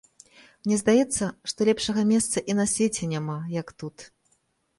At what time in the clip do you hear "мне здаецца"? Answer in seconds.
0.67-1.23